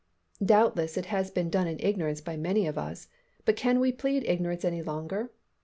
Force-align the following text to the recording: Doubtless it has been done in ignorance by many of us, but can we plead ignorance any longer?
Doubtless 0.43 0.97
it 0.97 1.05
has 1.13 1.29
been 1.29 1.51
done 1.51 1.67
in 1.67 1.79
ignorance 1.79 2.21
by 2.21 2.35
many 2.35 2.65
of 2.65 2.75
us, 2.75 3.07
but 3.45 3.55
can 3.55 3.79
we 3.79 3.91
plead 3.91 4.23
ignorance 4.25 4.65
any 4.65 4.81
longer? 4.81 5.29